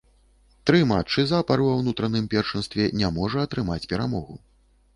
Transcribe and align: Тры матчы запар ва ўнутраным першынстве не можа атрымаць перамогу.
Тры 0.69 0.79
матчы 0.91 1.25
запар 1.31 1.63
ва 1.67 1.75
ўнутраным 1.81 2.25
першынстве 2.33 2.89
не 3.03 3.13
можа 3.19 3.47
атрымаць 3.47 3.89
перамогу. 3.93 4.43